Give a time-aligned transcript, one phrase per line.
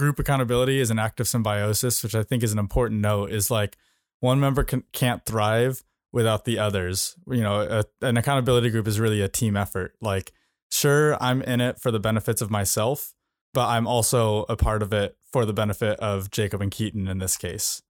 [0.00, 3.50] group accountability is an act of symbiosis, which I think is an important note, is
[3.50, 3.76] like
[4.20, 7.14] one member can, can't thrive without the others.
[7.28, 9.94] You know, a, an accountability group is really a team effort.
[10.00, 10.32] Like,
[10.72, 13.14] sure, I'm in it for the benefits of myself,
[13.54, 17.18] but I'm also a part of it for the benefit of Jacob and Keaton in
[17.18, 17.82] this case.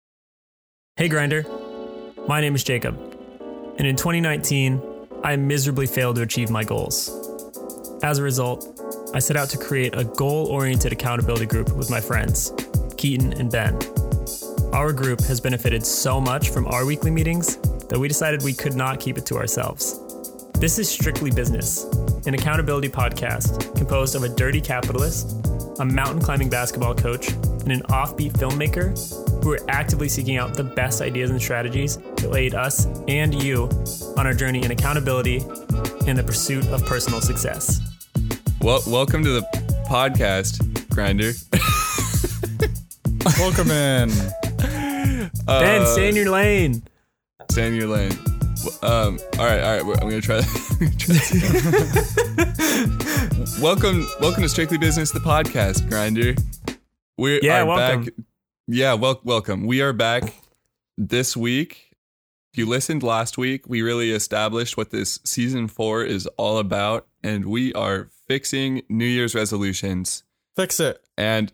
[0.97, 1.47] Hey, Grinder.
[2.29, 2.99] My name is Jacob.
[3.79, 4.83] And in 2019,
[5.23, 7.09] I miserably failed to achieve my goals.
[8.03, 8.80] As a result,
[9.13, 12.53] I set out to create a goal oriented accountability group with my friends,
[12.97, 13.77] Keaton and Ben.
[14.73, 17.57] Our group has benefited so much from our weekly meetings
[17.89, 19.99] that we decided we could not keep it to ourselves.
[20.55, 21.85] This is Strictly Business,
[22.27, 25.45] an accountability podcast composed of a dirty capitalist,
[25.81, 28.95] a mountain climbing basketball coach, and an offbeat filmmaker
[29.43, 33.65] who are actively seeking out the best ideas and strategies that aid us and you
[34.17, 35.39] on our journey in accountability
[36.07, 37.81] and the pursuit of personal success.
[38.63, 39.43] Well, welcome to the
[39.89, 41.33] podcast, Grinder.
[43.39, 44.11] Welcome in.
[45.47, 46.83] ben, stay in your lane.
[47.51, 48.13] Stay in your lane.
[48.83, 50.03] Um, all right, all right.
[50.03, 50.37] I'm gonna try.
[50.41, 50.49] that.
[53.61, 56.35] welcome, welcome to Strictly Business, the podcast, Grinder.
[57.19, 58.05] We Yeah, are welcome.
[58.05, 58.15] back.
[58.67, 59.67] Yeah, wel- welcome.
[59.67, 60.35] We are back
[60.99, 61.93] this week.
[62.53, 67.07] If you listened last week, we really established what this season four is all about,
[67.23, 70.23] and we are fixing New Year's resolutions.
[70.55, 71.03] Fix it.
[71.19, 71.53] And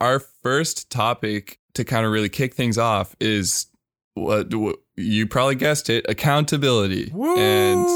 [0.00, 3.66] our first topic to kind of really kick things off is
[4.14, 7.10] what what- you probably guessed it, accountability.
[7.38, 7.88] And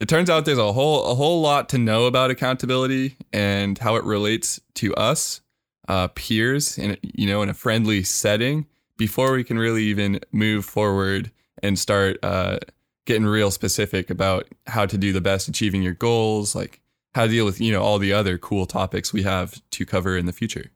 [0.00, 3.96] it turns out there's a whole a whole lot to know about accountability and how
[3.96, 5.42] it relates to us,
[5.88, 8.64] uh, peers, in a- you know, in a friendly setting
[8.96, 11.30] before we can really even move forward
[11.62, 12.58] and start uh,
[13.04, 16.80] getting real specific about how to do the best achieving your goals, like
[17.18, 20.16] how to deal with you know all the other cool topics we have to cover
[20.16, 20.70] in the future.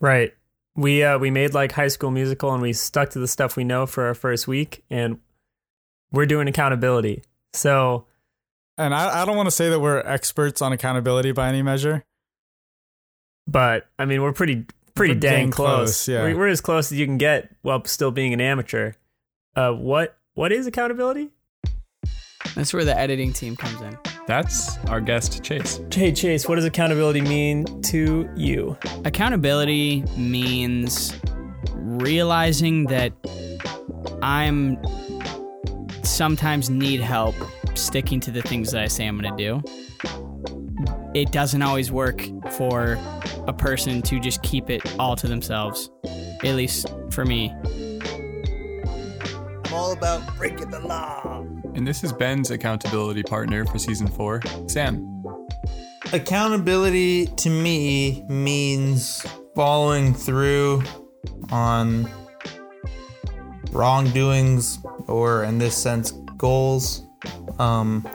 [0.00, 0.32] Right.
[0.76, 3.64] We uh we made like high school musical and we stuck to the stuff we
[3.64, 5.20] know for our first week and
[6.10, 7.22] we're doing accountability.
[7.52, 8.06] So
[8.78, 12.02] And I, I don't want to say that we're experts on accountability by any measure.
[13.46, 14.64] but I mean we're pretty
[14.94, 16.06] pretty We're dang dang close.
[16.06, 16.22] close, yeah.
[16.22, 18.92] We're, we're as close as you can get while still being an amateur.
[19.54, 21.30] Uh what what is accountability?
[22.56, 23.96] That's where the editing team comes in.
[24.26, 25.80] That's our guest Chase.
[25.92, 28.76] Hey Chase, what does accountability mean to you?
[29.04, 31.14] Accountability means
[31.74, 33.12] realizing that
[34.22, 34.78] I'm
[36.02, 37.34] sometimes need help
[37.74, 39.62] sticking to the things that I say I'm going to do.
[41.14, 42.98] It doesn't always work for
[43.46, 45.90] a person to just keep it all to themselves.
[46.42, 47.52] At least for me.
[49.64, 51.44] I'm all about breaking the law.
[51.74, 55.24] And this is Ben's accountability partner for season four, Sam.
[56.12, 59.26] Accountability to me means
[59.56, 60.84] following through
[61.50, 62.08] on
[63.72, 67.06] wrongdoings or, in this sense, goals,
[67.58, 68.08] um,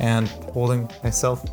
[0.00, 1.44] and holding myself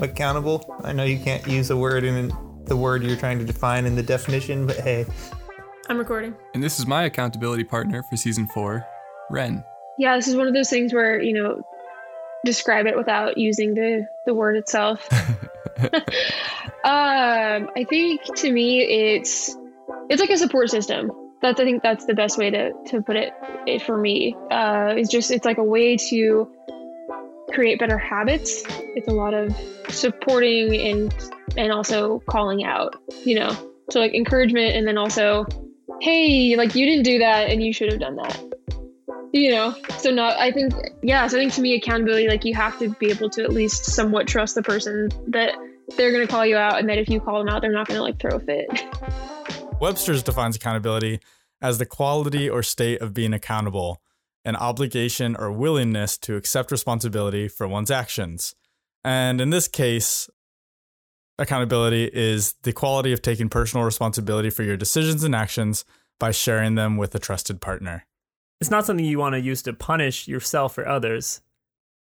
[0.00, 0.64] accountable.
[0.84, 2.32] I know you can't use a word in
[2.66, 5.04] the word you're trying to define in the definition, but hey,
[5.88, 6.36] I'm recording.
[6.54, 8.86] And this is my accountability partner for season four,
[9.30, 9.64] Ren.
[9.98, 11.62] Yeah, this is one of those things where, you know,
[12.44, 15.06] describe it without using the, the word itself.
[15.82, 15.92] um,
[16.84, 19.56] I think to me it's
[20.08, 21.10] it's like a support system.
[21.42, 23.32] That's I think that's the best way to, to put it,
[23.66, 24.34] it for me.
[24.50, 26.50] Uh, it's just it's like a way to
[27.52, 28.62] create better habits.
[28.68, 29.56] It's a lot of
[29.88, 33.56] supporting and and also calling out, you know.
[33.90, 35.46] So like encouragement and then also,
[36.00, 38.57] hey, like you didn't do that and you should have done that
[39.32, 40.72] you know so not i think
[41.02, 43.52] yeah so i think to me accountability like you have to be able to at
[43.52, 45.54] least somewhat trust the person that
[45.96, 47.86] they're going to call you out and that if you call them out they're not
[47.86, 48.68] going to like throw a fit
[49.80, 51.20] Webster's defines accountability
[51.62, 54.02] as the quality or state of being accountable,
[54.44, 58.54] an obligation or willingness to accept responsibility for one's actions.
[59.04, 60.28] And in this case,
[61.38, 65.84] accountability is the quality of taking personal responsibility for your decisions and actions
[66.18, 68.04] by sharing them with a trusted partner.
[68.60, 71.40] It's not something you want to use to punish yourself or others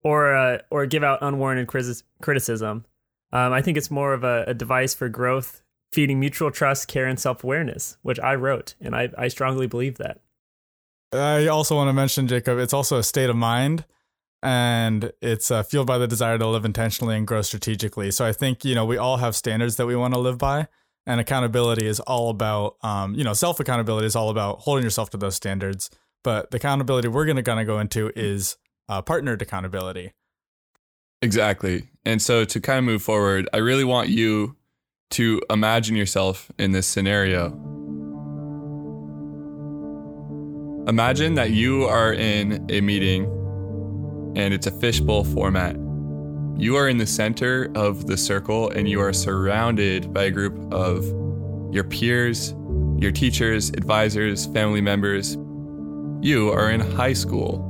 [0.02, 2.84] or uh, or give out unwarranted criti- criticism.
[3.32, 5.62] Um, I think it's more of a, a device for growth,
[5.92, 9.98] feeding mutual trust, care, and self awareness, which I wrote, and I, I strongly believe
[9.98, 10.20] that.
[11.12, 13.84] I also want to mention, Jacob, it's also a state of mind
[14.42, 18.10] and it's uh, fueled by the desire to live intentionally and grow strategically.
[18.10, 20.68] So I think, you know, we all have standards that we want to live by.
[21.04, 25.10] And accountability is all about, um, you know, self accountability is all about holding yourself
[25.10, 25.90] to those standards.
[26.22, 28.56] But the accountability we're going to of go into is
[28.88, 30.12] uh, partnered accountability.
[31.20, 31.88] Exactly.
[32.04, 34.56] And so to kind of move forward, I really want you
[35.10, 37.52] to imagine yourself in this scenario.
[40.88, 43.24] Imagine that you are in a meeting
[44.34, 45.76] and it's a fishbowl format.
[46.56, 50.72] You are in the center of the circle and you are surrounded by a group
[50.72, 51.04] of
[51.72, 52.54] your peers,
[52.98, 55.36] your teachers, advisors, family members.
[56.22, 57.68] You are in high school.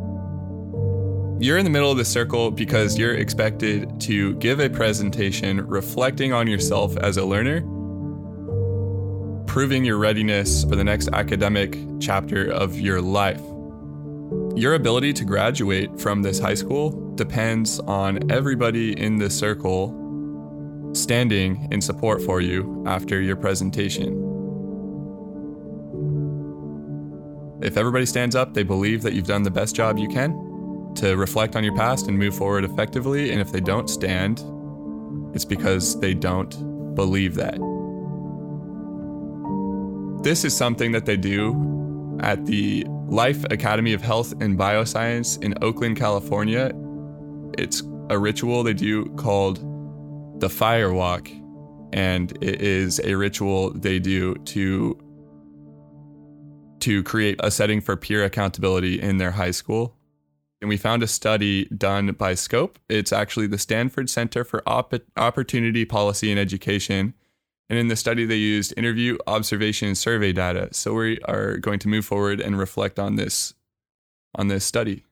[1.40, 6.34] You're in the middle of the circle because you're expected to give a presentation reflecting
[6.34, 7.62] on yourself as a learner,
[9.46, 13.40] proving your readiness for the next academic chapter of your life.
[14.54, 19.98] Your ability to graduate from this high school depends on everybody in the circle
[20.92, 24.21] standing in support for you after your presentation.
[27.62, 31.16] If everybody stands up, they believe that you've done the best job you can to
[31.16, 33.30] reflect on your past and move forward effectively.
[33.30, 34.42] And if they don't stand,
[35.34, 37.58] it's because they don't believe that.
[40.22, 45.54] This is something that they do at the Life Academy of Health and Bioscience in
[45.62, 46.72] Oakland, California.
[47.58, 49.60] It's a ritual they do called
[50.40, 51.28] the Fire Walk,
[51.92, 54.98] and it is a ritual they do to
[56.82, 59.96] to create a setting for peer accountability in their high school.
[60.60, 62.78] And we found a study done by Scope.
[62.88, 67.14] It's actually the Stanford Center for Opp- Opportunity Policy and Education.
[67.68, 70.68] And in the study, they used interview, observation, and survey data.
[70.72, 73.54] So we are going to move forward and reflect on this
[74.34, 75.04] on this study.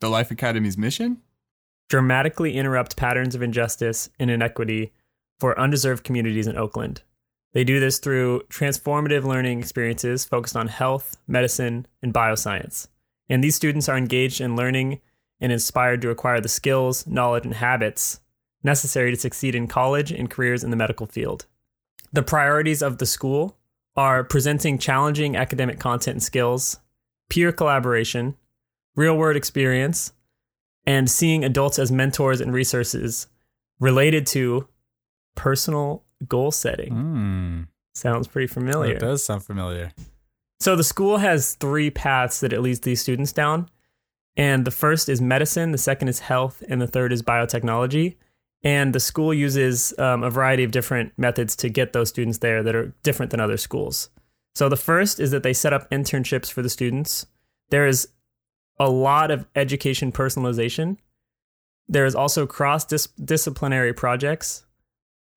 [0.00, 1.22] The Life Academy's mission
[1.88, 4.92] dramatically interrupt patterns of injustice and inequity
[5.40, 7.02] for undeserved communities in Oakland.
[7.52, 12.88] They do this through transformative learning experiences focused on health, medicine, and bioscience.
[13.28, 15.00] And these students are engaged in learning
[15.40, 18.20] and inspired to acquire the skills, knowledge, and habits
[18.62, 21.46] necessary to succeed in college and careers in the medical field.
[22.12, 23.56] The priorities of the school
[23.96, 26.78] are presenting challenging academic content and skills,
[27.28, 28.36] peer collaboration,
[28.94, 30.12] real world experience,
[30.86, 33.26] and seeing adults as mentors and resources
[33.78, 34.66] related to
[35.34, 36.92] personal goal setting.
[36.92, 38.94] Mm, Sounds pretty familiar.
[38.94, 39.92] it does sound familiar.
[40.60, 43.68] So the school has three paths that it leads these students down.
[44.36, 48.16] And the first is medicine, the second is health, and the third is biotechnology.
[48.62, 52.62] And the school uses um, a variety of different methods to get those students there
[52.62, 54.10] that are different than other schools.
[54.54, 57.26] So the first is that they set up internships for the students.
[57.70, 58.08] There is
[58.80, 60.98] a lot of education personalization.
[61.88, 64.64] There is also cross disciplinary projects,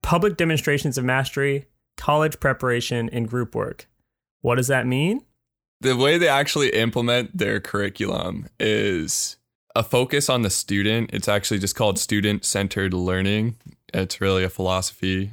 [0.02, 1.66] public demonstrations of mastery,
[1.98, 3.88] college preparation, and group work.
[4.42, 5.26] What does that mean?
[5.82, 9.38] the way they actually implement their curriculum is
[9.76, 11.10] a focus on the student.
[11.12, 13.58] It's actually just called student centered learning.
[13.94, 15.32] It's really a philosophy.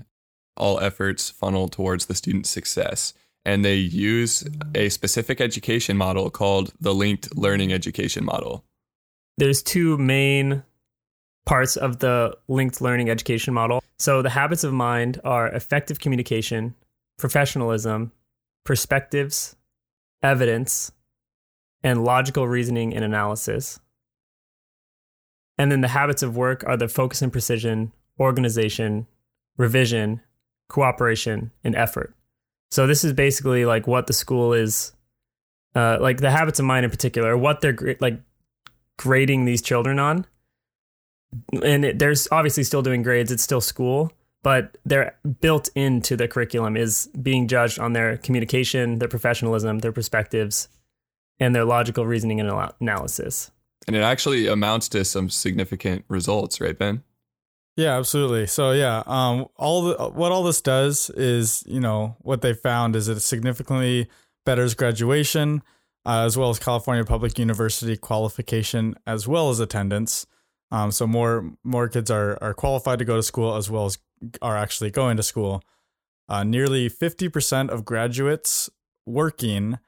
[0.56, 3.12] All efforts funnel towards the student's success.
[3.44, 4.44] And they use
[4.74, 8.64] a specific education model called the linked learning education model.
[9.36, 10.64] There's two main
[11.46, 13.82] parts of the linked learning education model.
[13.98, 16.74] So the habits of mind are effective communication,
[17.18, 18.12] professionalism,
[18.64, 19.56] perspectives,
[20.22, 20.92] evidence,
[21.82, 23.80] and logical reasoning and analysis.
[25.56, 29.06] And then the habits of work are the focus and precision, organization,
[29.56, 30.20] revision,
[30.68, 32.14] cooperation, and effort.
[32.70, 34.92] So this is basically like what the school is,
[35.74, 38.20] uh, like the habits of mind in particular, what they're like
[38.96, 40.26] grading these children on.
[41.62, 46.28] And it, there's obviously still doing grades; it's still school, but they're built into the
[46.28, 50.68] curriculum is being judged on their communication, their professionalism, their perspectives,
[51.40, 53.50] and their logical reasoning and analysis.
[53.86, 57.02] And it actually amounts to some significant results, right, Ben?
[57.78, 58.48] Yeah, absolutely.
[58.48, 62.96] So yeah, um, all the what all this does is, you know, what they found
[62.96, 64.08] is it significantly
[64.44, 65.62] betters graduation,
[66.04, 70.26] uh, as well as California Public University qualification, as well as attendance.
[70.70, 73.98] Um, so more more kids are are qualified to go to school, as well as
[74.42, 75.62] are actually going to school.
[76.28, 78.68] Uh, nearly fifty percent of graduates
[79.06, 79.78] working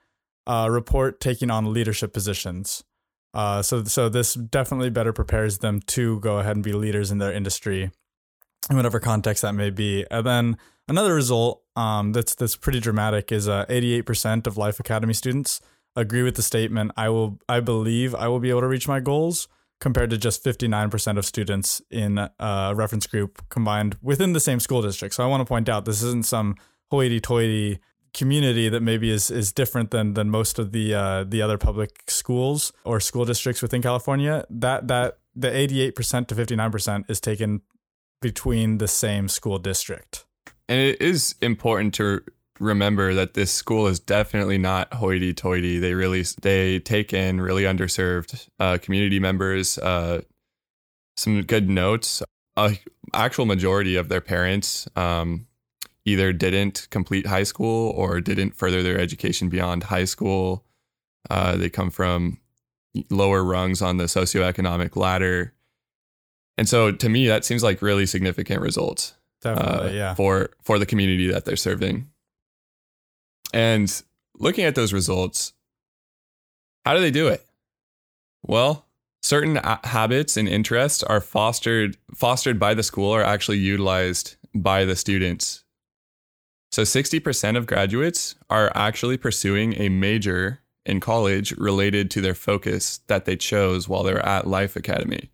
[0.47, 2.83] uh, report taking on leadership positions.
[3.33, 7.19] Uh, so so this definitely better prepares them to go ahead and be leaders in
[7.19, 7.91] their industry,
[8.69, 10.05] in whatever context that may be.
[10.11, 10.59] And then
[10.89, 15.61] another result um, that's that's pretty dramatic is uh, 88% of Life Academy students
[15.97, 16.93] agree with the statement.
[16.97, 19.49] I will I believe I will be able to reach my goals,
[19.81, 24.83] compared to just 59% of students in a reference group combined within the same school
[24.83, 25.15] district.
[25.15, 26.57] So I want to point out this isn't some
[26.91, 27.81] hoity-toity
[28.13, 32.03] community that maybe is is different than than most of the uh, the other public
[32.09, 34.45] schools or school districts within California.
[34.51, 37.63] That that the 88% to 59% is taken
[38.21, 40.25] between the same school district.
[40.69, 42.21] And it is important to
[42.61, 45.79] remember that this school is definitely not hoity-toity.
[45.79, 49.79] They really they take in really underserved uh, community members.
[49.79, 50.23] Uh,
[51.17, 52.23] some good notes.
[52.57, 52.79] A
[53.15, 55.47] actual majority of their parents um,
[56.05, 60.65] either didn't complete high school or didn't further their education beyond high school.
[61.29, 62.39] Uh, they come from
[63.09, 65.55] lower rungs on the socioeconomic ladder.
[66.59, 70.15] And so to me, that seems like really significant results Definitely, uh, yeah.
[70.15, 72.11] for for the community that they're serving.
[73.53, 74.03] And
[74.39, 75.53] looking at those results,
[76.85, 77.45] how do they do it?
[78.43, 78.87] Well,
[79.23, 84.85] certain a- habits and interests are fostered fostered by the school are actually utilized by
[84.85, 85.65] the students.
[86.73, 93.01] So 60% of graduates are actually pursuing a major in college related to their focus
[93.09, 95.31] that they chose while they were at Life Academy.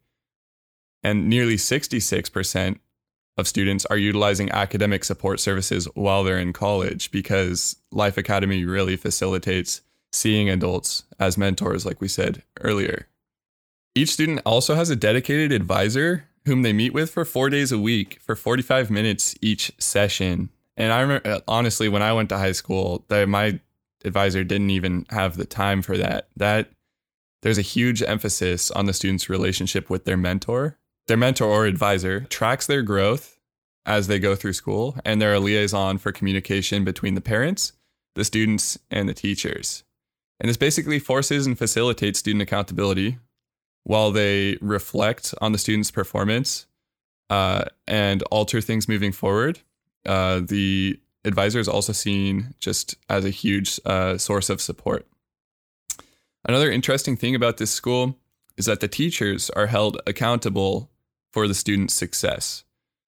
[1.02, 2.78] And nearly 66%
[3.36, 8.96] of students are utilizing academic support services while they're in college because Life Academy really
[8.96, 13.08] facilitates seeing adults as mentors, like we said earlier.
[13.94, 17.78] Each student also has a dedicated advisor whom they meet with for four days a
[17.78, 20.50] week for 45 minutes each session.
[20.76, 23.58] And I remember, honestly, when I went to high school, that my
[24.04, 26.28] advisor didn't even have the time for that.
[26.36, 26.70] That
[27.42, 32.20] there's a huge emphasis on the student's relationship with their mentor their mentor or advisor
[32.20, 33.38] tracks their growth
[33.84, 37.72] as they go through school, and they're a liaison for communication between the parents,
[38.16, 39.84] the students, and the teachers.
[40.40, 43.18] And this basically forces and facilitates student accountability
[43.84, 46.66] while they reflect on the student's performance
[47.30, 49.60] uh, and alter things moving forward.
[50.04, 55.06] Uh, the advisor is also seen just as a huge uh, source of support.
[56.44, 58.16] Another interesting thing about this school
[58.56, 60.90] is that the teachers are held accountable
[61.36, 62.64] for the student's success.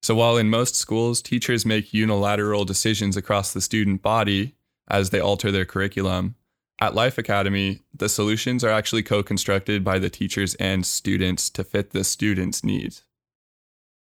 [0.03, 4.57] So, while in most schools, teachers make unilateral decisions across the student body
[4.89, 6.35] as they alter their curriculum,
[6.81, 11.63] at Life Academy, the solutions are actually co constructed by the teachers and students to
[11.63, 13.05] fit the student's needs.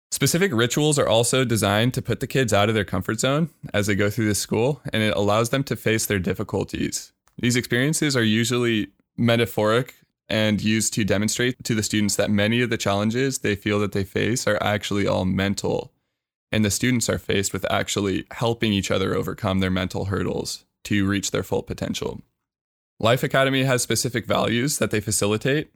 [0.09, 3.85] Specific rituals are also designed to put the kids out of their comfort zone as
[3.85, 7.13] they go through the school, and it allows them to face their difficulties.
[7.37, 9.93] These experiences are usually metaphoric
[10.31, 13.91] and used to demonstrate to the students that many of the challenges they feel that
[13.91, 15.91] they face are actually all mental.
[16.53, 21.05] And the students are faced with actually helping each other overcome their mental hurdles to
[21.05, 22.21] reach their full potential.
[22.97, 25.71] Life Academy has specific values that they facilitate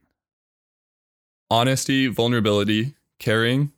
[1.51, 3.71] honesty, vulnerability, caring,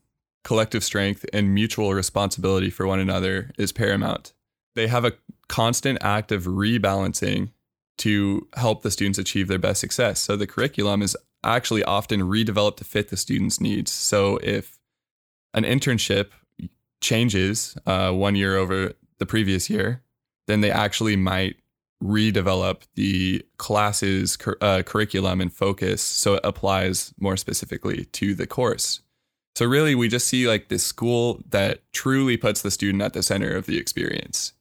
[0.43, 4.31] collective strength, and mutual responsibility for one another is paramount.
[4.75, 5.13] They have a
[5.47, 7.49] constant act of rebalancing
[7.97, 10.19] to help the students achieve their best success.
[10.19, 13.91] So the curriculum is actually often redeveloped to fit the students' needs.
[13.91, 14.77] So if
[15.53, 16.29] an internship
[17.01, 20.03] changes uh, one year over the previous year,
[20.47, 21.57] then they actually might
[22.03, 28.45] redevelop the classes cur- uh, curriculum and focus so it applies more specifically to the
[28.45, 29.01] course.
[29.55, 33.23] So really, we just see like this school that truly puts the student at the
[33.23, 34.53] center of the experience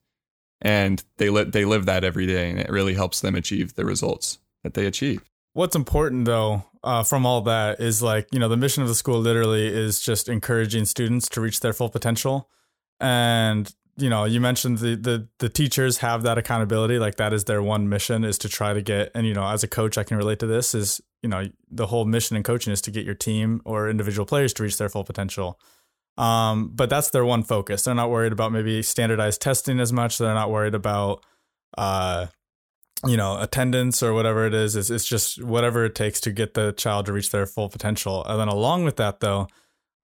[0.61, 3.85] and they li- they live that every day, and it really helps them achieve the
[3.85, 5.23] results that they achieve.
[5.53, 8.95] What's important though uh, from all that is like you know the mission of the
[8.95, 12.49] school literally is just encouraging students to reach their full potential,
[13.01, 17.45] and you know you mentioned the the the teachers have that accountability like that is
[17.45, 20.05] their one mission is to try to get and you know as a coach I
[20.05, 23.07] can relate to this is you know the whole mission in coaching is to get
[23.07, 25.59] your team or individual players to reach their full potential.
[26.19, 27.85] Um, but that's their one focus.
[27.85, 30.19] They're not worried about maybe standardized testing as much.
[30.19, 31.25] They're not worried about,
[31.77, 32.27] uh,
[33.07, 34.77] you know, attendance or whatever it is.
[34.77, 38.25] It's, it's just whatever it takes to get the child to reach their full potential.
[38.25, 39.49] And then along with that, though,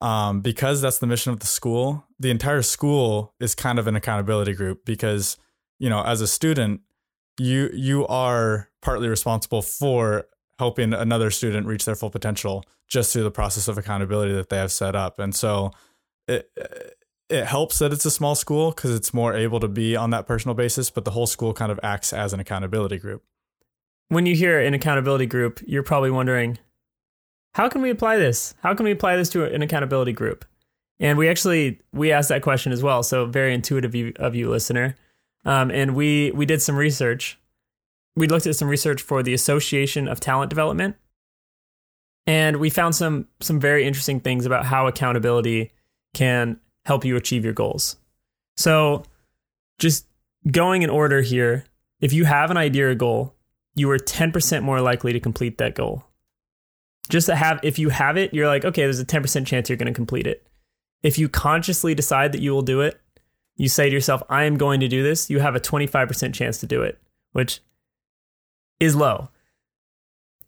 [0.01, 3.95] um, because that's the mission of the school, the entire school is kind of an
[3.95, 5.37] accountability group because,
[5.77, 6.81] you know, as a student,
[7.37, 10.25] you you are partly responsible for
[10.57, 14.57] helping another student reach their full potential just through the process of accountability that they
[14.57, 15.19] have set up.
[15.19, 15.71] And so
[16.29, 16.95] it
[17.29, 20.25] it helps that it's a small school because it's more able to be on that
[20.25, 23.23] personal basis, but the whole school kind of acts as an accountability group.
[24.07, 26.57] When you hear an accountability group, you're probably wondering,
[27.53, 28.55] how can we apply this?
[28.63, 30.43] How can we apply this to an accountability group?
[30.99, 33.03] And we actually we asked that question as well.
[33.03, 34.95] So very intuitive of you, listener.
[35.45, 37.39] Um, and we we did some research.
[38.15, 40.95] We looked at some research for the Association of Talent Development,
[42.25, 45.71] and we found some some very interesting things about how accountability
[46.13, 47.97] can help you achieve your goals.
[48.57, 49.03] So,
[49.77, 50.05] just
[50.51, 51.65] going in order here,
[52.01, 53.35] if you have an idea or goal,
[53.75, 56.03] you are 10% more likely to complete that goal.
[57.09, 59.77] Just to have, if you have it, you're like, okay, there's a 10% chance you're
[59.77, 60.45] going to complete it.
[61.01, 62.99] If you consciously decide that you will do it,
[63.55, 66.59] you say to yourself, I am going to do this, you have a 25% chance
[66.59, 67.01] to do it,
[67.33, 67.61] which
[68.79, 69.29] is low.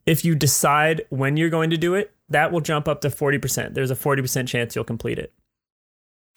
[0.06, 3.74] If you decide when you're going to do it, that will jump up to 40%.
[3.74, 5.34] There's a 40% chance you'll complete it.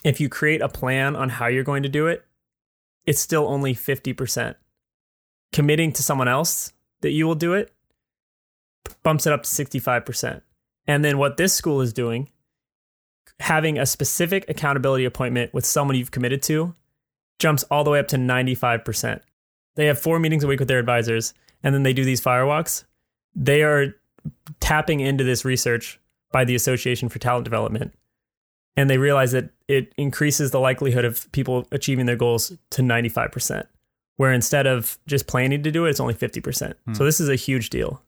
[0.05, 2.25] If you create a plan on how you're going to do it,
[3.07, 4.55] it's still only 50%.
[5.53, 7.73] Committing to someone else that you will do it
[9.03, 10.43] bumps it up to 65%.
[10.87, 12.29] And then what this school is doing,
[13.41, 16.75] having a specific accountability appointment with someone you've committed to,
[17.39, 19.21] jumps all the way up to 95%.
[19.77, 22.85] They have four meetings a week with their advisors, and then they do these firewalks.
[23.35, 23.97] They are
[24.61, 25.99] tapping into this research
[26.31, 27.93] by the Association for Talent Development.
[28.77, 33.67] And they realize that it increases the likelihood of people achieving their goals to 95%,
[34.17, 36.75] where instead of just planning to do it, it's only 50%.
[36.85, 36.95] Hmm.
[36.95, 38.03] So this is a huge deal.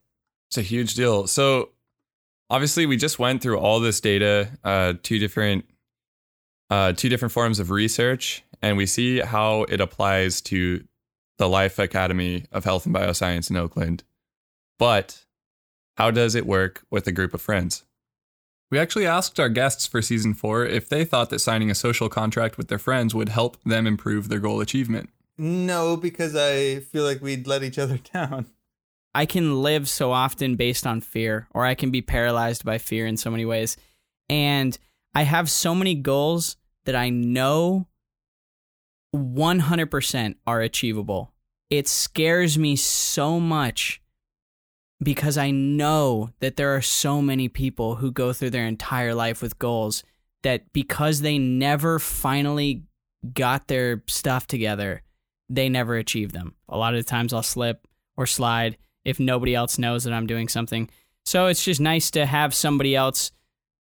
[0.51, 1.27] It's a huge deal.
[1.27, 1.71] So
[2.51, 5.65] obviously we just went through all this data, uh, two different
[6.69, 10.83] uh, two different forms of research, and we see how it applies to
[11.39, 14.03] the Life Academy of Health and Bioscience in Oakland.
[14.79, 15.25] But
[15.97, 17.85] how does it work with a group of friends?
[18.71, 22.09] We actually asked our guests for season four if they thought that signing a social
[22.09, 25.11] contract with their friends would help them improve their goal achievement.
[25.39, 28.47] No, because I feel like we'd let each other down.
[29.15, 33.07] I can live so often based on fear, or I can be paralyzed by fear
[33.07, 33.77] in so many ways.
[34.29, 34.77] And
[35.15, 37.87] I have so many goals that I know
[39.15, 41.33] 100% are achievable.
[41.71, 44.03] It scares me so much
[45.03, 49.43] because I know that there are so many people who go through their entire life
[49.43, 50.03] with goals
[50.43, 52.85] that because they never finally
[53.35, 55.03] got their stuff together,
[55.49, 56.55] they never achieve them.
[56.69, 57.87] A lot of the times I'll slip
[58.17, 60.89] or slide if nobody else knows that I'm doing something.
[61.25, 63.33] So it's just nice to have somebody else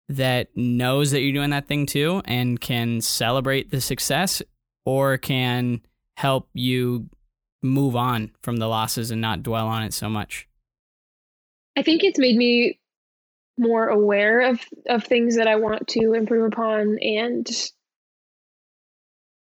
[0.10, 4.42] that knows that you're doing that thing too and can celebrate the success
[4.86, 5.82] or can
[6.18, 7.10] help you
[7.64, 10.48] move on from the losses and not dwell on it so much.
[11.76, 12.80] I think it's made me
[13.58, 17.50] more aware of of things that I want to improve upon and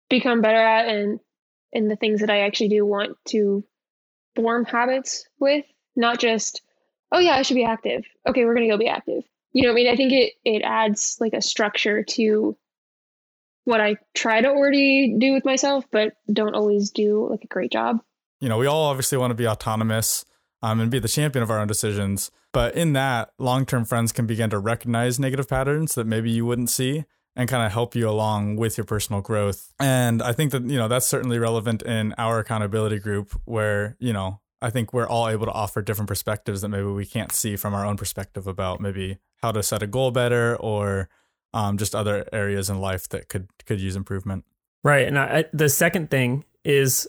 [0.09, 1.21] become better at and
[1.73, 3.65] and the things that I actually do want to
[4.35, 5.65] form habits with,
[5.97, 6.63] not just
[7.13, 8.05] oh yeah, I should be active.
[8.29, 9.25] Okay, we're going to go be active.
[9.53, 9.93] You know what I mean?
[9.93, 12.57] I think it it adds like a structure to
[13.65, 17.73] what I try to already do with myself but don't always do like a great
[17.73, 18.01] job.
[18.41, 20.25] You know, we all obviously want to be autonomous
[20.63, 22.31] um, and be the champion of our own decisions.
[22.53, 26.47] But in that, long term friends can begin to recognize negative patterns that maybe you
[26.47, 27.05] wouldn't see
[27.37, 29.73] and kind of help you along with your personal growth.
[29.79, 34.13] And I think that, you know, that's certainly relevant in our accountability group where, you
[34.13, 37.57] know, I think we're all able to offer different perspectives that maybe we can't see
[37.57, 41.11] from our own perspective about maybe how to set a goal better or
[41.53, 44.45] um, just other areas in life that could could use improvement.
[44.83, 45.07] Right.
[45.07, 47.09] And I, the second thing is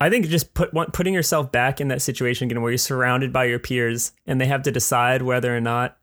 [0.00, 3.44] I think just put putting yourself back in that situation again where you're surrounded by
[3.44, 5.98] your peers and they have to decide whether or not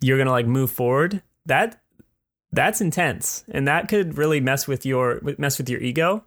[0.00, 1.22] you're going to like move forward.
[1.46, 1.80] That
[2.52, 6.24] that's intense and that could really mess with your mess with your ego.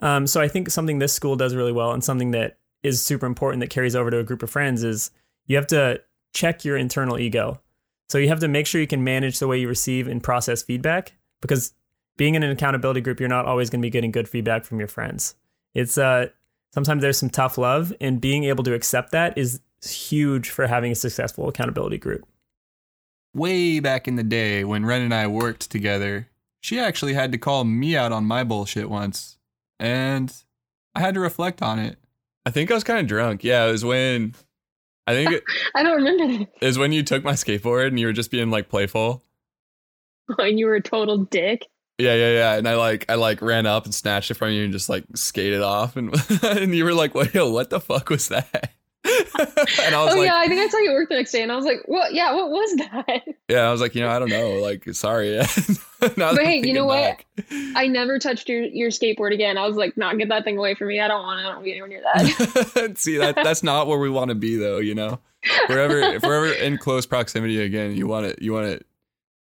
[0.00, 3.26] Um, so I think something this school does really well and something that is super
[3.26, 5.10] important that carries over to a group of friends is
[5.46, 6.00] you have to
[6.32, 7.60] check your internal ego.
[8.08, 10.62] So you have to make sure you can manage the way you receive and process
[10.62, 11.74] feedback because
[12.16, 14.78] being in an accountability group, you're not always going to be getting good feedback from
[14.78, 15.34] your friends.
[15.74, 16.28] It's uh
[16.72, 20.92] sometimes there's some tough love and being able to accept that is huge for having
[20.92, 22.26] a successful accountability group.
[23.34, 26.28] Way back in the day when Ren and I worked together,
[26.60, 29.38] she actually had to call me out on my bullshit once.
[29.78, 30.32] And
[30.94, 31.98] I had to reflect on it.
[32.44, 33.44] I think I was kind of drunk.
[33.44, 34.34] Yeah, it was when
[35.06, 36.48] I think it, I don't remember that.
[36.60, 39.22] it was when you took my skateboard and you were just being like playful.
[40.38, 41.66] And you were a total dick.
[42.00, 42.54] Yeah, yeah, yeah.
[42.56, 45.04] And I like I like ran up and snatched it from you and just like
[45.14, 48.72] skated off and and you were like, "Wait, yo, what the fuck was that?"
[49.04, 51.42] and I was oh like, yeah, I think I saw you work the next day,
[51.42, 52.12] and I was like, "What?
[52.12, 55.40] Yeah, what was that?" yeah, I was like, you know, I don't know, like, sorry.
[56.00, 57.22] But hey, you know what?
[57.76, 59.56] I never touched your your skateboard again.
[59.56, 61.00] I was like, not get that thing away from me.
[61.00, 61.40] I don't want.
[61.40, 64.28] I don't want to be anywhere near that." See that that's not where we want
[64.28, 65.18] to be though, you know.
[65.66, 68.84] Wherever if we're ever in close proximity again, you want to you want to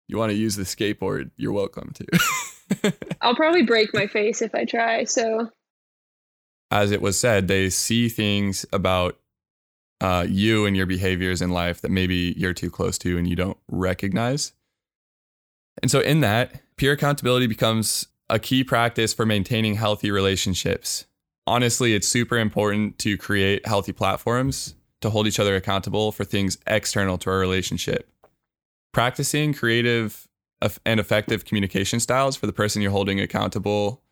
[0.08, 2.06] you want to use the skateboard, you're welcome to.
[3.20, 5.04] I'll probably break my face if I try.
[5.04, 5.50] So
[6.70, 9.18] As it was said, they see things about
[10.00, 13.36] uh, you and your behaviors in life that maybe you're too close to and you
[13.36, 14.52] don't recognize.
[15.82, 21.06] And so, in that, peer accountability becomes a key practice for maintaining healthy relationships.
[21.46, 26.56] Honestly, it's super important to create healthy platforms to hold each other accountable for things
[26.66, 28.10] external to our relationship.
[28.92, 30.26] Practicing creative
[30.84, 34.02] and effective communication styles for the person you're holding accountable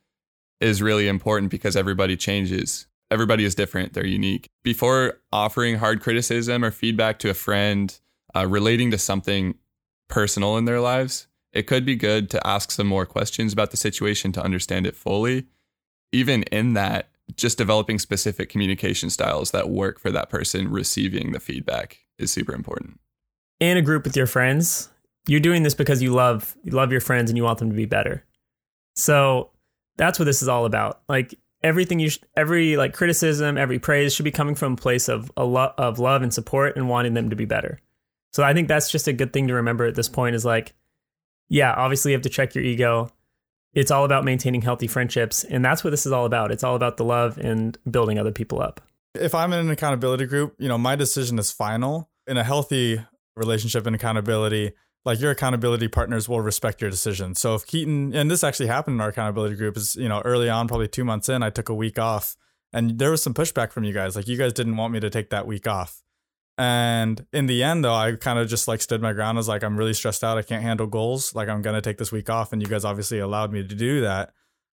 [0.60, 2.86] is really important because everybody changes.
[3.10, 4.48] Everybody is different, they're unique.
[4.62, 7.98] Before offering hard criticism or feedback to a friend
[8.34, 9.54] uh, relating to something
[10.08, 13.76] personal in their lives, it could be good to ask some more questions about the
[13.76, 15.46] situation to understand it fully.
[16.12, 21.40] Even in that, just developing specific communication styles that work for that person receiving the
[21.40, 22.98] feedback is super important.
[23.60, 24.88] In a group with your friends,
[25.26, 27.76] you're doing this because you love you love your friends and you want them to
[27.76, 28.24] be better.
[28.94, 29.50] So
[29.96, 31.02] that's what this is all about.
[31.08, 35.08] Like everything you sh- every like criticism, every praise should be coming from a place
[35.08, 37.78] of a lot of love and support and wanting them to be better.
[38.32, 40.74] So I think that's just a good thing to remember at this point is like
[41.48, 43.10] yeah, obviously you have to check your ego.
[43.74, 46.50] It's all about maintaining healthy friendships and that's what this is all about.
[46.50, 48.80] It's all about the love and building other people up.
[49.14, 52.08] If I'm in an accountability group, you know, my decision is final.
[52.26, 53.04] In a healthy
[53.36, 54.72] relationship and accountability,
[55.04, 57.34] like your accountability partners will respect your decision.
[57.34, 60.48] So if Keaton, and this actually happened in our accountability group, is you know early
[60.48, 62.36] on, probably two months in, I took a week off,
[62.72, 64.16] and there was some pushback from you guys.
[64.16, 66.02] Like you guys didn't want me to take that week off,
[66.56, 69.38] and in the end, though, I kind of just like stood my ground.
[69.38, 70.38] I was like, I'm really stressed out.
[70.38, 71.34] I can't handle goals.
[71.34, 74.00] Like I'm gonna take this week off, and you guys obviously allowed me to do
[74.02, 74.32] that.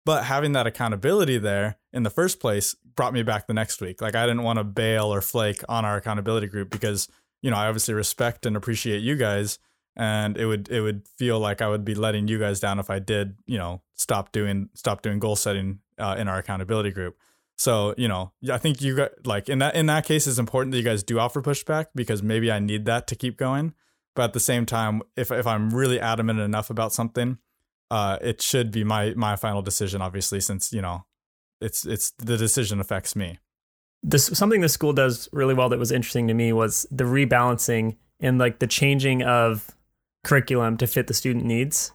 [0.07, 4.03] But having that accountability there in the first place brought me back the next week.
[4.03, 7.09] Like I didn't want to bail or flake on our accountability group because
[7.43, 9.59] you know I obviously respect and appreciate you guys
[9.97, 12.91] and it would it would feel like I would be letting you guys down if
[12.91, 17.17] I did you know stop doing stop doing goal setting uh, in our accountability group.
[17.57, 20.73] So you know I think you got like in that in that case it's important
[20.73, 23.75] that you guys do offer pushback because maybe I need that to keep going.
[24.15, 27.39] But at the same time, if if I'm really adamant enough about something,
[27.91, 30.03] uh, it should be my my final decision.
[30.03, 31.05] Obviously, since you know
[31.61, 33.39] it's it's the decision affects me.
[34.03, 37.97] This something the school does really well that was interesting to me was the rebalancing
[38.21, 39.75] and like the changing of
[40.25, 41.93] curriculum to fit the student needs.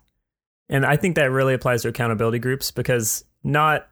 [0.69, 3.87] And I think that really applies to accountability groups because not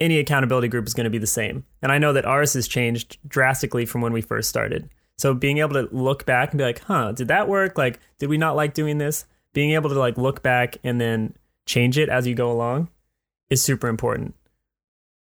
[0.00, 1.64] any accountability group is going to be the same.
[1.82, 4.88] And I know that ours has changed drastically from when we first started.
[5.18, 7.76] So being able to look back and be like, huh, did that work?
[7.76, 9.26] Like, did we not like doing this?
[9.52, 11.34] Being able to like look back and then
[11.66, 12.88] change it as you go along
[13.50, 14.34] is super important.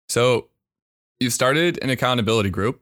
[0.10, 0.48] So
[1.20, 2.82] you started an accountability group.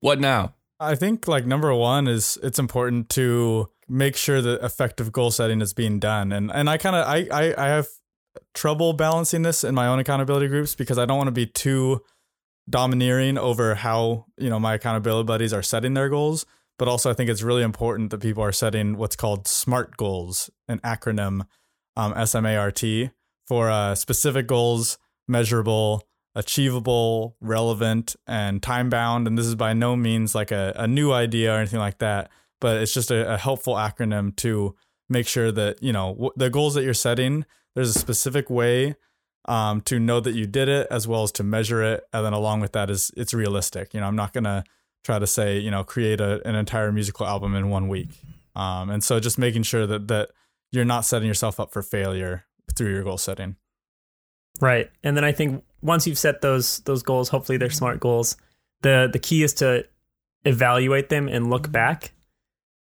[0.00, 0.54] What now?
[0.80, 5.60] I think like number one is it's important to make sure that effective goal setting
[5.60, 6.32] is being done.
[6.32, 7.88] And and I kind of I, I I have
[8.54, 12.02] trouble balancing this in my own accountability groups because I don't want to be too
[12.68, 16.46] domineering over how you know my accountability buddies are setting their goals.
[16.78, 20.50] But also i think it's really important that people are setting what's called smart goals
[20.66, 21.42] an acronym
[21.96, 23.10] um, smart
[23.46, 26.02] for uh, specific goals measurable
[26.34, 31.12] achievable relevant and time bound and this is by no means like a, a new
[31.12, 32.30] idea or anything like that
[32.62, 34.74] but it's just a, a helpful acronym to
[35.10, 37.44] make sure that you know w- the goals that you're setting
[37.74, 38.94] there's a specific way
[39.46, 42.04] um, to know that you did it as well as to measure it.
[42.12, 43.92] And then along with that is it's realistic.
[43.92, 44.64] You know i'm not to
[45.04, 48.10] try to say you know create a, an entire musical album in one week.
[48.54, 50.30] Um, and so just making sure that that
[50.70, 52.44] you're not setting yourself up for failure
[52.74, 53.56] through your goal setting.
[54.60, 54.90] Right.
[55.02, 58.36] And then i think once you've set those those goals hopefully they're smart goals
[58.82, 59.84] the the key is to
[60.44, 62.12] evaluate them and look back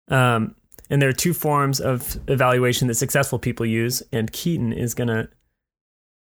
[0.08, 0.54] um,
[0.90, 5.08] and there are two forms of evaluation that successful people use, and Keaton is going
[5.08, 5.28] to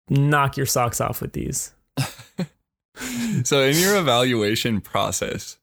[0.09, 1.73] knock your socks off with these.
[3.45, 5.59] so, in your evaluation process,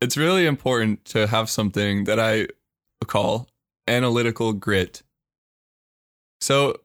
[0.00, 2.48] it's really important to have something that I
[3.06, 3.48] call
[3.86, 5.02] analytical grit.
[6.40, 6.76] So,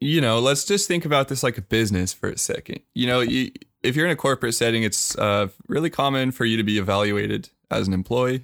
[0.00, 2.80] you know, let's just think about this like a business for a second.
[2.94, 3.50] You know, you,
[3.82, 7.50] if you're in a corporate setting, it's uh, really common for you to be evaluated
[7.70, 8.42] as an employee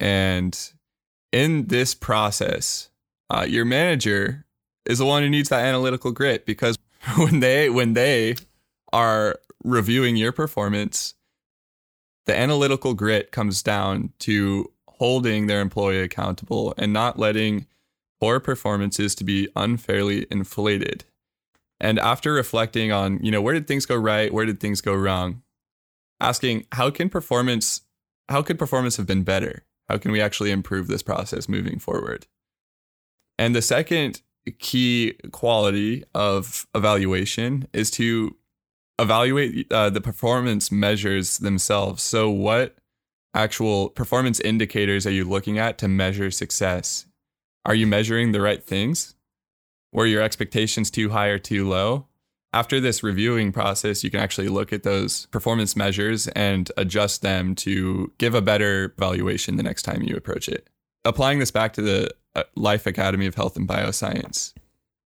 [0.00, 0.58] and
[1.30, 2.88] in this process,
[3.28, 4.46] uh, your manager
[4.86, 6.76] is the one who needs that analytical grit because
[7.16, 8.34] when they when they
[8.92, 11.14] are reviewing your performance,
[12.26, 17.66] the analytical grit comes down to holding their employee accountable and not letting
[18.20, 21.04] poor performances to be unfairly inflated.
[21.80, 24.94] And after reflecting on, you know, where did things go right, where did things go
[24.94, 25.42] wrong,
[26.20, 27.82] asking how can performance
[28.28, 29.64] how could performance have been better?
[29.90, 32.28] How can we actually improve this process moving forward?
[33.38, 34.22] And the second
[34.60, 38.36] key quality of evaluation is to
[39.00, 42.04] evaluate uh, the performance measures themselves.
[42.04, 42.76] So, what
[43.34, 47.06] actual performance indicators are you looking at to measure success?
[47.66, 49.16] Are you measuring the right things?
[49.92, 52.06] Were your expectations too high or too low?
[52.52, 57.54] After this reviewing process, you can actually look at those performance measures and adjust them
[57.56, 60.68] to give a better valuation the next time you approach it.
[61.04, 64.52] Applying this back to the uh, Life Academy of Health and Bioscience,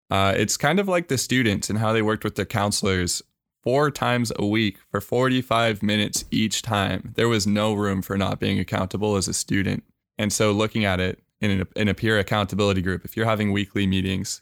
[0.09, 3.23] Uh, it's kind of like the students and how they worked with their counselors
[3.63, 7.13] four times a week for 45 minutes each time.
[7.15, 9.83] There was no room for not being accountable as a student.
[10.17, 13.51] And so, looking at it in a, in a peer accountability group, if you're having
[13.51, 14.41] weekly meetings,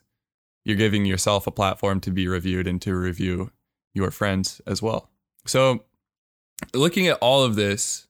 [0.63, 3.51] you're giving yourself a platform to be reviewed and to review
[3.93, 5.09] your friends as well.
[5.45, 5.83] So,
[6.73, 8.07] looking at all of this,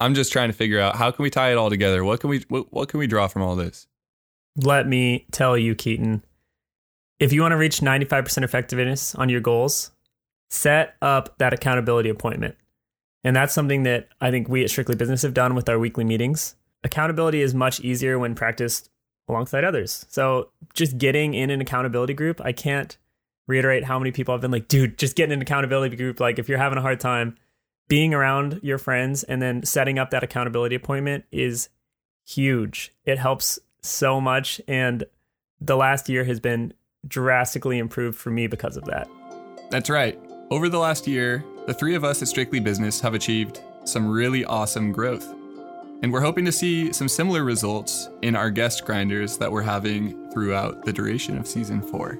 [0.00, 2.04] I'm just trying to figure out how can we tie it all together?
[2.04, 3.86] What can we what, what can we draw from all this?
[4.56, 6.24] Let me tell you, Keaton,
[7.18, 9.92] if you want to reach 95% effectiveness on your goals,
[10.50, 12.56] set up that accountability appointment.
[13.24, 16.04] And that's something that I think we at Strictly Business have done with our weekly
[16.04, 16.54] meetings.
[16.84, 18.90] Accountability is much easier when practiced
[19.28, 20.06] alongside others.
[20.08, 22.96] So just getting in an accountability group, I can't
[23.46, 26.20] reiterate how many people have been like, dude, just get in an accountability group.
[26.20, 27.36] Like if you're having a hard time,
[27.88, 31.70] being around your friends and then setting up that accountability appointment is
[32.26, 32.92] huge.
[33.04, 34.60] It helps so much.
[34.68, 35.04] And
[35.60, 36.74] the last year has been
[37.06, 39.08] drastically improved for me because of that.
[39.70, 40.18] That's right.
[40.50, 44.44] Over the last year, the three of us at Strictly Business have achieved some really
[44.44, 45.26] awesome growth.
[46.02, 50.30] And we're hoping to see some similar results in our guest grinders that we're having
[50.30, 52.18] throughout the duration of season four.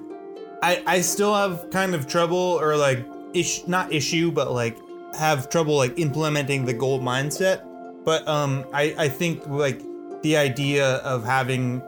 [0.61, 4.77] I, I still have kind of trouble or like ish not issue but like
[5.17, 7.63] have trouble like implementing the goal mindset
[8.03, 9.81] but um I, I think like
[10.21, 11.81] the idea of having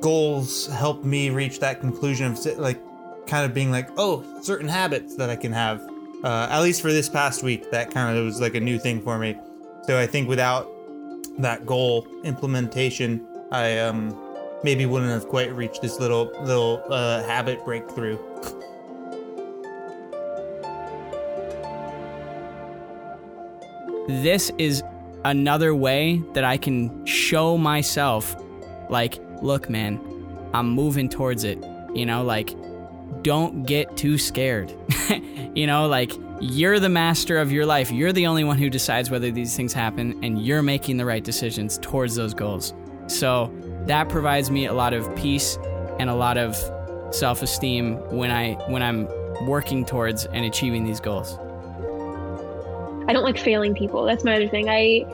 [0.00, 2.80] goals help me reach that conclusion of like
[3.26, 5.82] kind of being like oh certain habits that I can have
[6.22, 9.02] uh, at least for this past week that kind of was like a new thing
[9.02, 9.36] for me
[9.82, 10.70] so I think without
[11.38, 14.18] that goal implementation I um
[14.62, 18.18] maybe wouldn't have quite reached this little little uh, habit breakthrough.
[24.08, 24.82] this is
[25.24, 28.36] another way that I can show myself,
[28.90, 30.00] like, look, man,
[30.52, 31.62] I'm moving towards it.
[31.94, 32.54] You know, like,
[33.22, 34.74] don't get too scared.
[35.54, 36.12] you know, like,
[36.44, 37.90] you're the master of your life.
[37.90, 41.24] You're the only one who decides whether these things happen, and you're making the right
[41.24, 42.74] decisions towards those goals.
[43.06, 43.50] So
[43.86, 45.58] that provides me a lot of peace
[45.98, 46.54] and a lot of
[47.14, 49.08] self-esteem when I when I'm
[49.46, 51.38] working towards and achieving these goals.
[53.08, 54.04] I don't like failing people.
[54.04, 54.68] That's my other thing.
[54.68, 55.06] I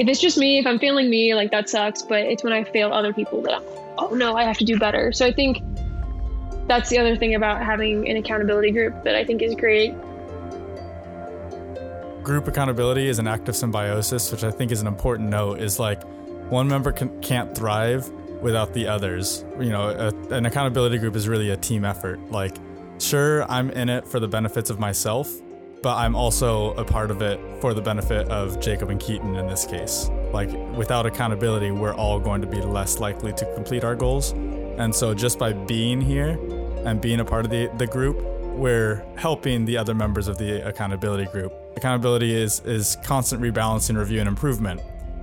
[0.00, 2.02] if it's just me, if I'm failing me, like that sucks.
[2.02, 3.62] But it's when I fail other people that I'm
[3.98, 5.12] oh no, I have to do better.
[5.12, 5.62] So I think
[6.66, 9.94] that's the other thing about having an accountability group that I think is great.
[12.28, 15.60] Group accountability is an act of symbiosis, which I think is an important note.
[15.60, 16.02] Is like
[16.50, 18.06] one member can, can't thrive
[18.42, 19.46] without the others.
[19.58, 22.20] You know, a, an accountability group is really a team effort.
[22.30, 22.54] Like,
[22.98, 25.32] sure, I'm in it for the benefits of myself,
[25.82, 29.46] but I'm also a part of it for the benefit of Jacob and Keaton in
[29.46, 30.10] this case.
[30.30, 34.32] Like, without accountability, we're all going to be less likely to complete our goals.
[34.32, 36.38] And so, just by being here
[36.84, 38.22] and being a part of the, the group,
[38.58, 41.52] we're helping the other members of the accountability group.
[41.76, 44.80] Accountability is, is constant rebalancing, review, and improvement.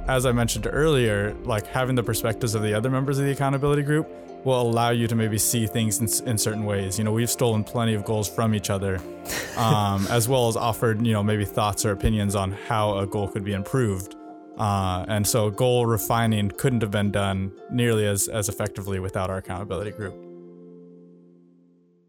[0.08, 3.82] As I mentioned earlier, like having the perspectives of the other members of the accountability
[3.82, 4.08] group
[4.46, 6.98] will allow you to maybe see things in, in certain ways.
[6.98, 9.02] You know, we've stolen plenty of goals from each other,
[9.58, 13.28] um, as well as offered, you know, maybe thoughts or opinions on how a goal
[13.28, 14.16] could be improved.
[14.58, 19.38] Uh, and so goal refining couldn't have been done nearly as, as effectively without our
[19.38, 20.25] accountability group.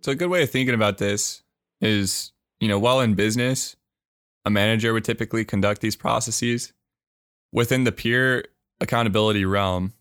[0.00, 1.42] So a good way of thinking about this
[1.80, 3.76] is, you know, while in business,
[4.44, 6.72] a manager would typically conduct these processes.
[7.52, 8.44] Within the peer
[8.80, 9.92] accountability realm,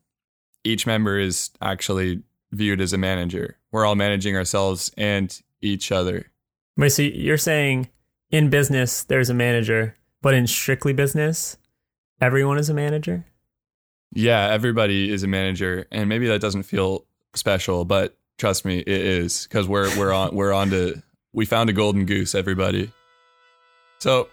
[0.64, 3.58] each member is actually viewed as a manager.
[3.72, 6.32] We're all managing ourselves and each other.
[6.78, 7.90] Wait, so you're saying
[8.30, 11.58] in business there's a manager, but in strictly business,
[12.22, 13.26] everyone is a manager?
[14.12, 18.88] Yeah, everybody is a manager, and maybe that doesn't feel special, but trust me, it
[18.88, 21.02] is because we're we're on we're on to
[21.34, 22.92] we found a golden goose, everybody.
[24.00, 24.30] So,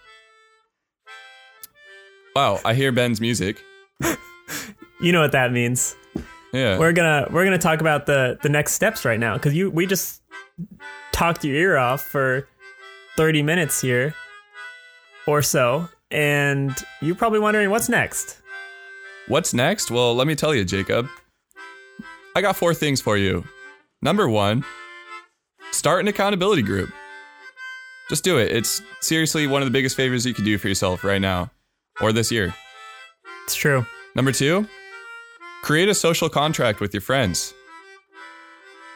[2.36, 3.62] wow, I hear Ben's music.
[5.00, 5.96] You know what that means.
[6.52, 9.68] Yeah, We're gonna we're gonna talk about the the next steps right now because you
[9.68, 10.22] we just
[11.10, 12.46] talked your ear off for
[13.16, 14.14] 30 minutes here
[15.26, 18.40] or so, and you're probably wondering what's next.
[19.26, 19.90] What's next?
[19.90, 21.08] Well, let me tell you, Jacob.
[22.36, 23.44] I got four things for you.
[24.02, 24.64] Number one,
[25.70, 26.90] start an accountability group.
[28.08, 28.50] Just do it.
[28.50, 31.50] It's seriously one of the biggest favors you can do for yourself right now
[32.00, 32.52] or this year.
[33.44, 33.86] It's true.
[34.16, 34.66] Number two,
[35.62, 37.54] create a social contract with your friends.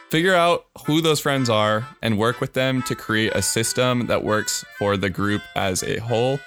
[0.09, 4.23] Figure out who those friends are and work with them to create a system that
[4.23, 6.37] works for the group as a whole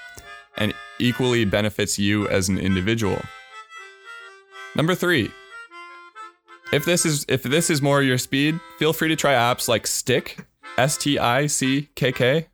[0.58, 3.20] and equally benefits you as an individual.
[4.76, 5.30] Number three,
[6.72, 9.84] if this is if this is more your speed, feel free to try apps like
[9.84, 10.44] StickK,
[10.78, 12.46] S T I C K K,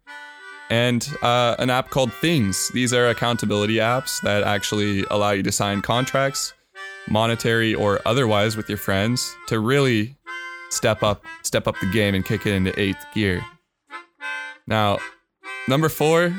[0.71, 2.71] and uh, an app called Things.
[2.73, 6.55] These are accountability apps that actually allow you to sign contracts,
[7.09, 10.17] monetary or otherwise, with your friends to really
[10.71, 13.45] step up step up the game and kick it into eighth gear.
[14.67, 14.99] Now,
[15.69, 16.35] number four.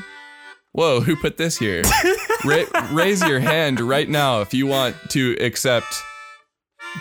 [0.74, 1.82] Whoa, who put this here?
[2.46, 5.88] Ra- raise your hand right now if you want to accept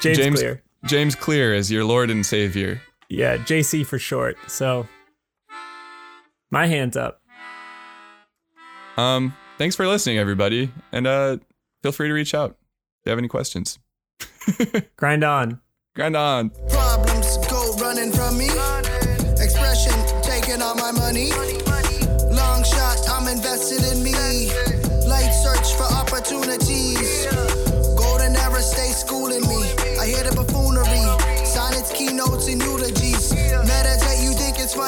[0.01, 0.63] James, James- Clear.
[0.87, 2.81] James Clear as your Lord and Savior.
[3.09, 4.37] Yeah, JC for short.
[4.47, 4.87] So
[6.51, 7.21] my hands up.
[8.97, 11.39] Um, thanks for listening, everybody, and uh,
[11.83, 13.79] feel free to reach out if you have any questions.
[14.97, 15.61] Grind on.
[15.95, 16.51] Grind on.
[16.71, 18.49] Problems go running from me.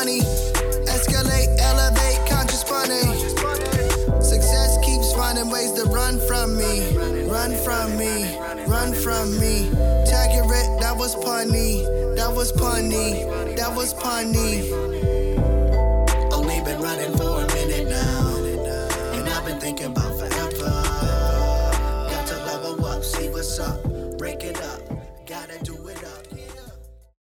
[0.09, 0.21] Funny.
[0.87, 3.03] Escalate, elevate, conscious funny.
[4.23, 6.97] Success keeps finding ways to run from me.
[7.27, 8.38] Run from me.
[8.66, 9.71] Run from me.
[10.07, 11.85] Tag it, that was punny.
[12.16, 13.57] That was punny.
[13.57, 14.71] That was punny.
[16.33, 18.37] Only been running for a minute now.
[19.14, 20.71] And I've been thinking about forever.
[22.11, 23.83] Got to level up, see what's up.
[24.18, 24.88] Break it up.